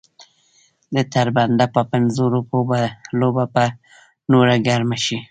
د 0.95 0.97
تر 1.13 1.27
بنده 1.37 1.65
په 1.75 1.81
پنځو 1.91 2.23
روپو 2.33 2.59
لوبه 3.19 3.45
به 3.53 3.65
نوره 4.31 4.55
ګرمه 4.67 4.97
شي. 5.05 5.17